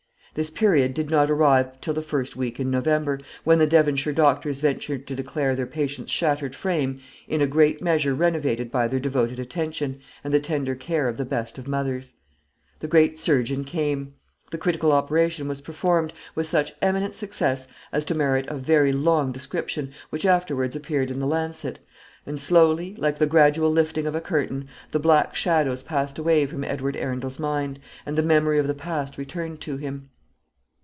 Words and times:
This 0.33 0.49
period 0.49 0.93
did 0.93 1.09
not 1.09 1.29
arrive 1.29 1.81
till 1.81 1.93
the 1.93 2.01
first 2.01 2.37
week 2.37 2.57
in 2.57 2.71
November, 2.71 3.19
when 3.43 3.59
the 3.59 3.67
Devonshire 3.67 4.13
doctors 4.13 4.61
ventured 4.61 5.05
to 5.07 5.13
declare 5.15 5.57
their 5.57 5.67
patient's 5.67 6.09
shattered 6.13 6.55
frame 6.55 7.01
in 7.27 7.41
a 7.41 7.45
great 7.45 7.81
measure 7.81 8.15
renovated 8.15 8.71
by 8.71 8.87
their 8.87 8.97
devoted 9.01 9.41
attention, 9.41 9.99
and 10.23 10.33
the 10.33 10.39
tender 10.39 10.73
care 10.73 11.09
of 11.09 11.17
the 11.17 11.25
best 11.25 11.57
of 11.57 11.67
mothers. 11.67 12.13
The 12.79 12.87
great 12.87 13.19
surgeon 13.19 13.65
came. 13.65 14.13
The 14.51 14.57
critical 14.57 14.93
operation 14.93 15.49
was 15.49 15.59
performed, 15.59 16.13
with 16.33 16.47
such 16.47 16.71
eminent 16.81 17.13
success 17.13 17.67
as 17.91 18.05
to 18.05 18.15
merit 18.15 18.45
a 18.47 18.55
very 18.55 18.93
long 18.93 19.33
description, 19.33 19.91
which 20.11 20.25
afterwards 20.25 20.77
appeared 20.77 21.11
in 21.11 21.19
the 21.19 21.27
Lancet; 21.27 21.79
and 22.25 22.39
slowly, 22.39 22.95
like 22.95 23.17
the 23.17 23.27
gradual 23.27 23.69
lifting 23.69 24.07
of 24.07 24.15
a 24.15 24.21
curtain, 24.21 24.69
the 24.91 24.97
black 24.99 25.35
shadows 25.35 25.83
passed 25.83 26.17
away 26.17 26.45
from 26.45 26.63
Edward 26.63 26.95
Arundel's 26.95 27.37
mind, 27.37 27.79
and 28.05 28.17
the 28.17 28.23
memory 28.23 28.59
of 28.59 28.67
the 28.67 28.73
past 28.73 29.17
returned 29.17 29.59
to 29.59 29.75
him. 29.75 30.07